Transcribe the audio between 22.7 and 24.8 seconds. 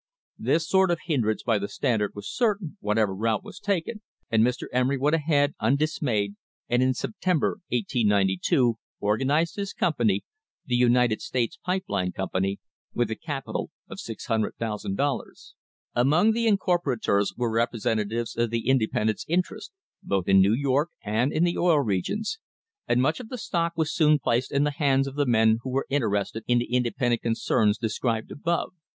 and much of the stock was soon placed in the